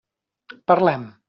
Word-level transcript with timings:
Parlem. 0.71 1.05